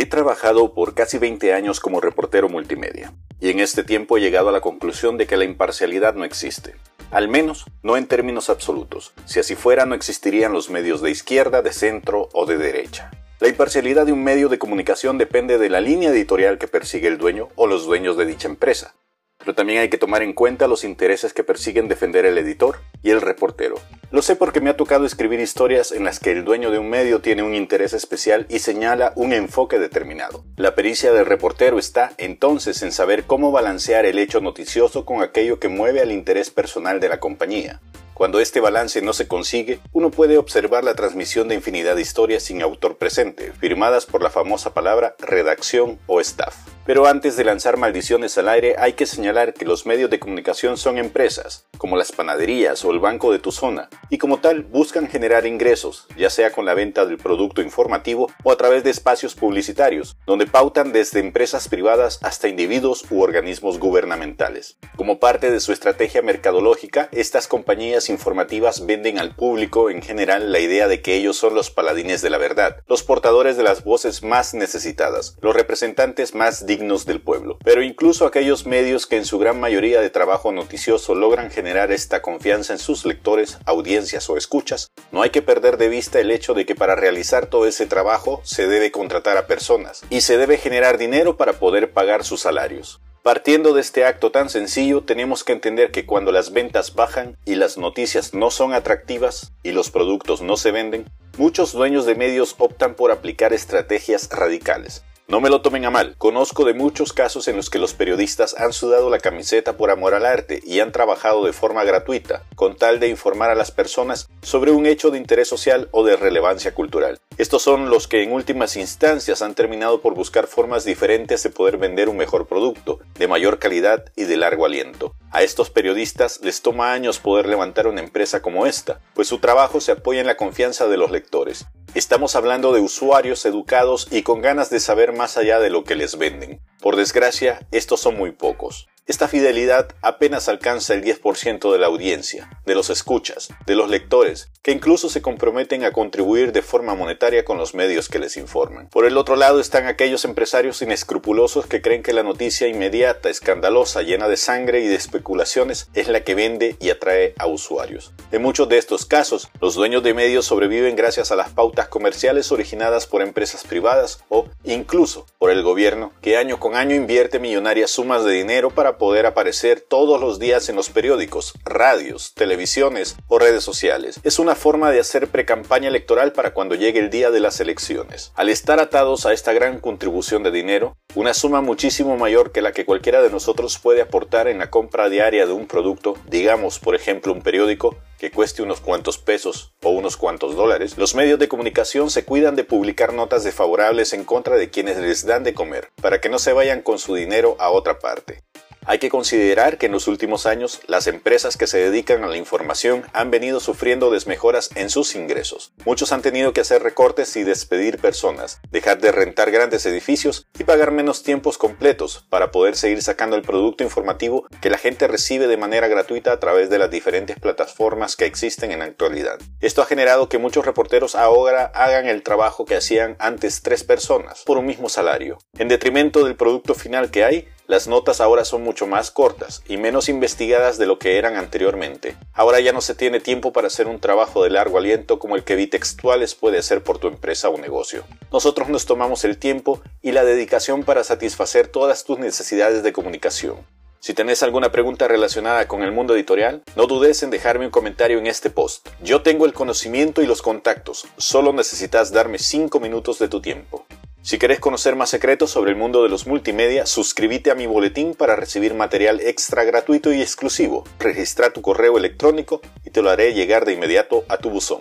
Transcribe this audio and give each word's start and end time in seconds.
He 0.00 0.06
trabajado 0.06 0.74
por 0.74 0.94
casi 0.94 1.18
20 1.18 1.52
años 1.54 1.80
como 1.80 2.00
reportero 2.00 2.48
multimedia, 2.48 3.12
y 3.40 3.50
en 3.50 3.58
este 3.58 3.82
tiempo 3.82 4.16
he 4.16 4.20
llegado 4.20 4.48
a 4.48 4.52
la 4.52 4.60
conclusión 4.60 5.18
de 5.18 5.26
que 5.26 5.36
la 5.36 5.42
imparcialidad 5.42 6.14
no 6.14 6.22
existe. 6.24 6.76
Al 7.10 7.26
menos 7.26 7.64
no 7.82 7.96
en 7.96 8.06
términos 8.06 8.48
absolutos. 8.48 9.12
Si 9.24 9.40
así 9.40 9.56
fuera, 9.56 9.86
no 9.86 9.96
existirían 9.96 10.52
los 10.52 10.70
medios 10.70 11.02
de 11.02 11.10
izquierda, 11.10 11.62
de 11.62 11.72
centro 11.72 12.28
o 12.32 12.46
de 12.46 12.58
derecha. 12.58 13.10
La 13.40 13.48
imparcialidad 13.48 14.06
de 14.06 14.12
un 14.12 14.22
medio 14.22 14.48
de 14.48 14.60
comunicación 14.60 15.18
depende 15.18 15.58
de 15.58 15.68
la 15.68 15.80
línea 15.80 16.10
editorial 16.10 16.58
que 16.58 16.68
persigue 16.68 17.08
el 17.08 17.18
dueño 17.18 17.48
o 17.56 17.66
los 17.66 17.84
dueños 17.84 18.16
de 18.16 18.26
dicha 18.26 18.46
empresa. 18.46 18.94
Pero 19.38 19.56
también 19.56 19.80
hay 19.80 19.88
que 19.88 19.98
tomar 19.98 20.22
en 20.22 20.32
cuenta 20.32 20.68
los 20.68 20.84
intereses 20.84 21.32
que 21.32 21.42
persiguen 21.42 21.88
defender 21.88 22.24
el 22.24 22.38
editor 22.38 22.78
y 23.02 23.10
el 23.10 23.20
reportero. 23.20 23.80
Lo 24.10 24.22
sé 24.22 24.36
porque 24.36 24.62
me 24.62 24.70
ha 24.70 24.76
tocado 24.76 25.04
escribir 25.04 25.38
historias 25.38 25.92
en 25.92 26.04
las 26.04 26.18
que 26.18 26.32
el 26.32 26.42
dueño 26.42 26.70
de 26.70 26.78
un 26.78 26.88
medio 26.88 27.20
tiene 27.20 27.42
un 27.42 27.54
interés 27.54 27.92
especial 27.92 28.46
y 28.48 28.60
señala 28.60 29.12
un 29.16 29.34
enfoque 29.34 29.78
determinado. 29.78 30.44
La 30.56 30.74
pericia 30.74 31.12
del 31.12 31.26
reportero 31.26 31.78
está 31.78 32.12
entonces 32.16 32.82
en 32.82 32.90
saber 32.90 33.24
cómo 33.24 33.52
balancear 33.52 34.06
el 34.06 34.18
hecho 34.18 34.40
noticioso 34.40 35.04
con 35.04 35.22
aquello 35.22 35.60
que 35.60 35.68
mueve 35.68 36.00
al 36.00 36.10
interés 36.10 36.50
personal 36.50 37.00
de 37.00 37.10
la 37.10 37.20
compañía. 37.20 37.82
Cuando 38.14 38.40
este 38.40 38.60
balance 38.60 39.02
no 39.02 39.12
se 39.12 39.28
consigue, 39.28 39.78
uno 39.92 40.10
puede 40.10 40.38
observar 40.38 40.84
la 40.84 40.94
transmisión 40.94 41.46
de 41.46 41.56
infinidad 41.56 41.94
de 41.94 42.02
historias 42.02 42.42
sin 42.42 42.62
autor 42.62 42.96
presente, 42.96 43.52
firmadas 43.52 44.06
por 44.06 44.22
la 44.22 44.30
famosa 44.30 44.72
palabra 44.72 45.16
redacción 45.18 45.98
o 46.06 46.20
staff. 46.20 46.56
Pero 46.88 47.06
antes 47.06 47.36
de 47.36 47.44
lanzar 47.44 47.76
maldiciones 47.76 48.38
al 48.38 48.48
aire 48.48 48.76
hay 48.78 48.94
que 48.94 49.04
señalar 49.04 49.52
que 49.52 49.66
los 49.66 49.84
medios 49.84 50.08
de 50.08 50.18
comunicación 50.18 50.78
son 50.78 50.96
empresas, 50.96 51.66
como 51.76 51.98
las 51.98 52.12
panaderías 52.12 52.82
o 52.82 52.92
el 52.92 52.98
banco 52.98 53.30
de 53.30 53.38
tu 53.38 53.52
zona, 53.52 53.90
y 54.08 54.16
como 54.16 54.38
tal 54.38 54.62
buscan 54.62 55.06
generar 55.06 55.44
ingresos, 55.44 56.06
ya 56.16 56.30
sea 56.30 56.50
con 56.50 56.64
la 56.64 56.72
venta 56.72 57.04
del 57.04 57.18
producto 57.18 57.60
informativo 57.60 58.32
o 58.42 58.52
a 58.52 58.56
través 58.56 58.84
de 58.84 58.90
espacios 58.90 59.34
publicitarios, 59.34 60.16
donde 60.26 60.46
pautan 60.46 60.92
desde 60.92 61.20
empresas 61.20 61.68
privadas 61.68 62.20
hasta 62.22 62.48
individuos 62.48 63.04
u 63.10 63.20
organismos 63.20 63.78
gubernamentales. 63.78 64.78
Como 64.96 65.20
parte 65.20 65.50
de 65.50 65.60
su 65.60 65.72
estrategia 65.72 66.22
mercadológica, 66.22 67.10
estas 67.12 67.48
compañías 67.48 68.08
informativas 68.08 68.86
venden 68.86 69.18
al 69.18 69.36
público 69.36 69.90
en 69.90 70.00
general 70.00 70.52
la 70.52 70.60
idea 70.60 70.88
de 70.88 71.02
que 71.02 71.16
ellos 71.16 71.36
son 71.36 71.54
los 71.54 71.70
paladines 71.70 72.22
de 72.22 72.30
la 72.30 72.38
verdad, 72.38 72.78
los 72.86 73.02
portadores 73.02 73.58
de 73.58 73.62
las 73.62 73.84
voces 73.84 74.22
más 74.22 74.54
necesitadas, 74.54 75.36
los 75.42 75.54
representantes 75.54 76.34
más 76.34 76.64
dignos 76.64 76.77
del 76.78 77.20
pueblo. 77.20 77.58
Pero 77.64 77.82
incluso 77.82 78.24
aquellos 78.24 78.64
medios 78.64 79.06
que 79.06 79.16
en 79.16 79.24
su 79.24 79.38
gran 79.38 79.58
mayoría 79.58 80.00
de 80.00 80.10
trabajo 80.10 80.52
noticioso 80.52 81.14
logran 81.14 81.50
generar 81.50 81.90
esta 81.90 82.22
confianza 82.22 82.72
en 82.72 82.78
sus 82.78 83.04
lectores, 83.04 83.58
audiencias 83.66 84.30
o 84.30 84.36
escuchas, 84.36 84.88
no 85.10 85.22
hay 85.22 85.30
que 85.30 85.42
perder 85.42 85.76
de 85.76 85.88
vista 85.88 86.20
el 86.20 86.30
hecho 86.30 86.54
de 86.54 86.66
que 86.66 86.76
para 86.76 86.94
realizar 86.94 87.46
todo 87.46 87.66
ese 87.66 87.86
trabajo 87.86 88.40
se 88.44 88.68
debe 88.68 88.92
contratar 88.92 89.36
a 89.36 89.46
personas 89.46 90.02
y 90.08 90.20
se 90.20 90.38
debe 90.38 90.56
generar 90.56 90.98
dinero 90.98 91.36
para 91.36 91.54
poder 91.54 91.92
pagar 91.92 92.24
sus 92.24 92.40
salarios. 92.40 93.00
Partiendo 93.22 93.74
de 93.74 93.80
este 93.80 94.04
acto 94.06 94.30
tan 94.30 94.48
sencillo, 94.48 95.02
tenemos 95.02 95.44
que 95.44 95.52
entender 95.52 95.90
que 95.90 96.06
cuando 96.06 96.32
las 96.32 96.52
ventas 96.52 96.94
bajan 96.94 97.36
y 97.44 97.56
las 97.56 97.76
noticias 97.76 98.32
no 98.32 98.50
son 98.50 98.72
atractivas 98.72 99.52
y 99.62 99.72
los 99.72 99.90
productos 99.90 100.40
no 100.40 100.56
se 100.56 100.70
venden, 100.70 101.10
muchos 101.36 101.72
dueños 101.72 102.06
de 102.06 102.14
medios 102.14 102.54
optan 102.58 102.94
por 102.94 103.10
aplicar 103.10 103.52
estrategias 103.52 104.30
radicales, 104.30 105.04
no 105.30 105.42
me 105.42 105.50
lo 105.50 105.60
tomen 105.60 105.84
a 105.84 105.90
mal, 105.90 106.14
conozco 106.16 106.64
de 106.64 106.72
muchos 106.72 107.12
casos 107.12 107.48
en 107.48 107.56
los 107.56 107.68
que 107.68 107.78
los 107.78 107.92
periodistas 107.92 108.58
han 108.58 108.72
sudado 108.72 109.10
la 109.10 109.18
camiseta 109.18 109.76
por 109.76 109.90
amor 109.90 110.14
al 110.14 110.24
arte 110.24 110.62
y 110.64 110.80
han 110.80 110.90
trabajado 110.90 111.44
de 111.44 111.52
forma 111.52 111.84
gratuita, 111.84 112.44
con 112.54 112.76
tal 112.76 112.98
de 112.98 113.08
informar 113.08 113.50
a 113.50 113.54
las 113.54 113.70
personas 113.70 114.30
sobre 114.40 114.70
un 114.70 114.86
hecho 114.86 115.10
de 115.10 115.18
interés 115.18 115.46
social 115.46 115.90
o 115.90 116.02
de 116.02 116.16
relevancia 116.16 116.72
cultural. 116.72 117.20
Estos 117.36 117.60
son 117.60 117.90
los 117.90 118.08
que 118.08 118.22
en 118.22 118.32
últimas 118.32 118.76
instancias 118.76 119.42
han 119.42 119.54
terminado 119.54 120.00
por 120.00 120.14
buscar 120.14 120.46
formas 120.46 120.86
diferentes 120.86 121.42
de 121.42 121.50
poder 121.50 121.76
vender 121.76 122.08
un 122.08 122.16
mejor 122.16 122.46
producto, 122.46 122.98
de 123.18 123.28
mayor 123.28 123.58
calidad 123.58 124.06
y 124.16 124.24
de 124.24 124.38
largo 124.38 124.64
aliento. 124.64 125.14
A 125.30 125.42
estos 125.42 125.68
periodistas 125.68 126.40
les 126.42 126.62
toma 126.62 126.94
años 126.94 127.18
poder 127.18 127.46
levantar 127.46 127.86
una 127.86 128.00
empresa 128.00 128.40
como 128.40 128.64
esta, 128.64 129.00
pues 129.12 129.28
su 129.28 129.40
trabajo 129.40 129.82
se 129.82 129.92
apoya 129.92 130.20
en 130.20 130.26
la 130.26 130.38
confianza 130.38 130.88
de 130.88 130.96
los 130.96 131.10
lectores. 131.10 131.66
Estamos 131.94 132.36
hablando 132.36 132.74
de 132.74 132.80
usuarios 132.80 133.46
educados 133.46 134.08
y 134.10 134.22
con 134.22 134.42
ganas 134.42 134.68
de 134.68 134.78
saber 134.78 135.14
más 135.14 135.38
allá 135.38 135.58
de 135.58 135.70
lo 135.70 135.84
que 135.84 135.96
les 135.96 136.18
venden. 136.18 136.60
Por 136.80 136.96
desgracia, 136.96 137.66
estos 137.72 138.00
son 138.00 138.16
muy 138.16 138.30
pocos. 138.30 138.88
Esta 139.08 139.26
fidelidad 139.26 139.88
apenas 140.02 140.50
alcanza 140.50 140.92
el 140.92 141.02
10% 141.02 141.72
de 141.72 141.78
la 141.78 141.86
audiencia, 141.86 142.50
de 142.66 142.74
los 142.74 142.90
escuchas, 142.90 143.48
de 143.64 143.74
los 143.74 143.88
lectores, 143.88 144.50
que 144.62 144.70
incluso 144.70 145.08
se 145.08 145.22
comprometen 145.22 145.82
a 145.82 145.92
contribuir 145.92 146.52
de 146.52 146.60
forma 146.60 146.94
monetaria 146.94 147.42
con 147.42 147.56
los 147.56 147.74
medios 147.74 148.10
que 148.10 148.18
les 148.18 148.36
informan. 148.36 148.90
Por 148.90 149.06
el 149.06 149.16
otro 149.16 149.34
lado 149.34 149.60
están 149.60 149.86
aquellos 149.86 150.26
empresarios 150.26 150.82
inescrupulosos 150.82 151.64
que 151.64 151.80
creen 151.80 152.02
que 152.02 152.12
la 152.12 152.22
noticia 152.22 152.68
inmediata, 152.68 153.30
escandalosa, 153.30 154.02
llena 154.02 154.28
de 154.28 154.36
sangre 154.36 154.80
y 154.82 154.88
de 154.88 154.96
especulaciones 154.96 155.88
es 155.94 156.08
la 156.08 156.22
que 156.22 156.34
vende 156.34 156.76
y 156.78 156.90
atrae 156.90 157.32
a 157.38 157.46
usuarios. 157.46 158.12
En 158.30 158.42
muchos 158.42 158.68
de 158.68 158.76
estos 158.76 159.06
casos, 159.06 159.48
los 159.62 159.74
dueños 159.74 160.02
de 160.02 160.12
medios 160.12 160.44
sobreviven 160.44 160.96
gracias 160.96 161.32
a 161.32 161.36
las 161.36 161.48
pautas 161.48 161.88
comerciales 161.88 162.52
originadas 162.52 163.06
por 163.06 163.22
empresas 163.22 163.64
privadas 163.64 164.22
o 164.28 164.48
incluso 164.64 165.24
por 165.38 165.50
el 165.50 165.62
gobierno, 165.62 166.12
que 166.20 166.36
año 166.36 166.60
con 166.60 166.76
año 166.76 166.94
invierte 166.94 167.38
millonarias 167.38 167.90
sumas 167.90 168.22
de 168.22 168.32
dinero 168.32 168.68
para 168.68 168.97
poder 168.98 169.26
aparecer 169.26 169.80
todos 169.80 170.20
los 170.20 170.38
días 170.38 170.68
en 170.68 170.76
los 170.76 170.90
periódicos, 170.90 171.54
radios, 171.64 172.34
televisiones 172.34 173.16
o 173.28 173.38
redes 173.38 173.64
sociales. 173.64 174.20
Es 174.24 174.38
una 174.38 174.54
forma 174.54 174.90
de 174.90 175.00
hacer 175.00 175.28
precampaña 175.28 175.88
electoral 175.88 176.32
para 176.32 176.52
cuando 176.52 176.74
llegue 176.74 176.98
el 177.00 177.10
día 177.10 177.30
de 177.30 177.40
las 177.40 177.60
elecciones. 177.60 178.32
Al 178.34 178.48
estar 178.48 178.80
atados 178.80 179.26
a 179.26 179.32
esta 179.32 179.52
gran 179.52 179.80
contribución 179.80 180.42
de 180.42 180.50
dinero, 180.50 180.96
una 181.14 181.34
suma 181.34 181.60
muchísimo 181.60 182.16
mayor 182.16 182.52
que 182.52 182.62
la 182.62 182.72
que 182.72 182.84
cualquiera 182.84 183.22
de 183.22 183.30
nosotros 183.30 183.78
puede 183.78 184.02
aportar 184.02 184.48
en 184.48 184.58
la 184.58 184.70
compra 184.70 185.08
diaria 185.08 185.46
de 185.46 185.52
un 185.52 185.66
producto, 185.66 186.16
digamos 186.28 186.78
por 186.78 186.94
ejemplo 186.94 187.32
un 187.32 187.42
periódico, 187.42 187.96
que 188.18 188.30
cueste 188.30 188.62
unos 188.62 188.80
cuantos 188.80 189.16
pesos 189.16 189.72
o 189.82 189.90
unos 189.90 190.16
cuantos 190.16 190.56
dólares, 190.56 190.98
los 190.98 191.14
medios 191.14 191.38
de 191.38 191.48
comunicación 191.48 192.10
se 192.10 192.24
cuidan 192.24 192.56
de 192.56 192.64
publicar 192.64 193.14
notas 193.14 193.44
desfavorables 193.44 194.12
en 194.12 194.24
contra 194.24 194.56
de 194.56 194.70
quienes 194.70 194.98
les 194.98 195.24
dan 195.24 195.44
de 195.44 195.54
comer, 195.54 195.90
para 196.02 196.20
que 196.20 196.28
no 196.28 196.38
se 196.38 196.52
vayan 196.52 196.82
con 196.82 196.98
su 196.98 197.14
dinero 197.14 197.56
a 197.60 197.70
otra 197.70 198.00
parte. 198.00 198.42
Hay 198.90 199.00
que 199.00 199.10
considerar 199.10 199.76
que 199.76 199.84
en 199.84 199.92
los 199.92 200.08
últimos 200.08 200.46
años 200.46 200.80
las 200.86 201.08
empresas 201.08 201.58
que 201.58 201.66
se 201.66 201.76
dedican 201.76 202.24
a 202.24 202.26
la 202.26 202.38
información 202.38 203.04
han 203.12 203.30
venido 203.30 203.60
sufriendo 203.60 204.10
desmejoras 204.10 204.70
en 204.76 204.88
sus 204.88 205.14
ingresos. 205.14 205.74
Muchos 205.84 206.10
han 206.10 206.22
tenido 206.22 206.54
que 206.54 206.62
hacer 206.62 206.82
recortes 206.82 207.36
y 207.36 207.44
despedir 207.44 207.98
personas, 207.98 208.62
dejar 208.70 208.98
de 208.98 209.12
rentar 209.12 209.50
grandes 209.50 209.84
edificios 209.84 210.46
y 210.58 210.64
pagar 210.64 210.90
menos 210.90 211.22
tiempos 211.22 211.58
completos 211.58 212.24
para 212.30 212.50
poder 212.50 212.76
seguir 212.76 213.02
sacando 213.02 213.36
el 213.36 213.42
producto 213.42 213.84
informativo 213.84 214.46
que 214.62 214.70
la 214.70 214.78
gente 214.78 215.06
recibe 215.06 215.48
de 215.48 215.58
manera 215.58 215.86
gratuita 215.88 216.32
a 216.32 216.40
través 216.40 216.70
de 216.70 216.78
las 216.78 216.90
diferentes 216.90 217.38
plataformas 217.38 218.16
que 218.16 218.24
existen 218.24 218.72
en 218.72 218.78
la 218.78 218.86
actualidad. 218.86 219.38
Esto 219.60 219.82
ha 219.82 219.86
generado 219.86 220.30
que 220.30 220.38
muchos 220.38 220.64
reporteros 220.64 221.14
ahora 221.14 221.70
hagan 221.74 222.06
el 222.06 222.22
trabajo 222.22 222.64
que 222.64 222.76
hacían 222.76 223.16
antes 223.18 223.60
tres 223.60 223.84
personas 223.84 224.44
por 224.46 224.56
un 224.56 224.64
mismo 224.64 224.88
salario. 224.88 225.36
En 225.58 225.68
detrimento 225.68 226.24
del 226.24 226.36
producto 226.36 226.74
final 226.74 227.10
que 227.10 227.24
hay, 227.24 227.48
las 227.68 227.86
notas 227.86 228.22
ahora 228.22 228.46
son 228.46 228.62
mucho 228.62 228.86
más 228.86 229.10
cortas 229.10 229.62
y 229.68 229.76
menos 229.76 230.08
investigadas 230.08 230.78
de 230.78 230.86
lo 230.86 230.98
que 230.98 231.18
eran 231.18 231.36
anteriormente. 231.36 232.16
Ahora 232.32 232.60
ya 232.60 232.72
no 232.72 232.80
se 232.80 232.94
tiene 232.94 233.20
tiempo 233.20 233.52
para 233.52 233.66
hacer 233.66 233.88
un 233.88 234.00
trabajo 234.00 234.42
de 234.42 234.48
largo 234.48 234.78
aliento 234.78 235.18
como 235.18 235.36
el 235.36 235.44
que 235.44 235.54
Bitextuales 235.54 236.34
puede 236.34 236.58
hacer 236.58 236.82
por 236.82 236.98
tu 236.98 237.08
empresa 237.08 237.50
o 237.50 237.58
negocio. 237.58 238.04
Nosotros 238.32 238.70
nos 238.70 238.86
tomamos 238.86 239.22
el 239.24 239.36
tiempo 239.36 239.82
y 240.00 240.12
la 240.12 240.24
dedicación 240.24 240.82
para 240.82 241.04
satisfacer 241.04 241.68
todas 241.68 242.04
tus 242.04 242.18
necesidades 242.18 242.82
de 242.82 242.94
comunicación. 242.94 243.58
Si 244.00 244.14
tenés 244.14 244.42
alguna 244.42 244.72
pregunta 244.72 245.06
relacionada 245.06 245.68
con 245.68 245.82
el 245.82 245.92
mundo 245.92 246.14
editorial, 246.14 246.62
no 246.74 246.86
dudes 246.86 247.22
en 247.22 247.30
dejarme 247.30 247.66
un 247.66 247.72
comentario 247.72 248.18
en 248.18 248.28
este 248.28 248.48
post. 248.48 248.88
Yo 249.02 249.22
tengo 249.22 249.44
el 249.44 249.52
conocimiento 249.52 250.22
y 250.22 250.26
los 250.26 250.40
contactos, 250.40 251.06
solo 251.18 251.52
necesitas 251.52 252.12
darme 252.12 252.38
5 252.38 252.80
minutos 252.80 253.18
de 253.18 253.28
tu 253.28 253.42
tiempo. 253.42 253.84
Si 254.28 254.38
querés 254.38 254.60
conocer 254.60 254.94
más 254.94 255.08
secretos 255.08 255.50
sobre 255.50 255.70
el 255.70 255.78
mundo 255.78 256.02
de 256.02 256.10
los 256.10 256.26
multimedia, 256.26 256.84
suscríbete 256.84 257.50
a 257.50 257.54
mi 257.54 257.64
boletín 257.64 258.12
para 258.12 258.36
recibir 258.36 258.74
material 258.74 259.22
extra 259.22 259.64
gratuito 259.64 260.12
y 260.12 260.20
exclusivo. 260.20 260.84
Registra 260.98 261.50
tu 261.54 261.62
correo 261.62 261.96
electrónico 261.96 262.60
y 262.84 262.90
te 262.90 263.00
lo 263.00 263.08
haré 263.08 263.32
llegar 263.32 263.64
de 263.64 263.72
inmediato 263.72 264.26
a 264.28 264.36
tu 264.36 264.50
buzón. 264.50 264.80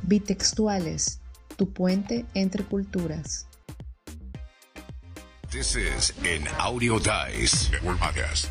Bitextuales, 0.00 1.20
tu 1.58 1.70
puente 1.70 2.24
entre 2.32 2.64
culturas. 2.64 3.46
This 5.50 5.76
is 5.76 6.14
an 6.22 6.48
Audio 6.58 6.98
Dice 6.98 7.70
Network 7.70 7.98
Podcast. 7.98 8.48